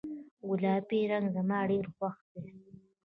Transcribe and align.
ګلابي 0.49 0.99
رنګ 1.11 1.25
زما 1.35 1.59
ډیر 1.69 1.85
خوښ 1.95 2.15
ده 2.31 2.41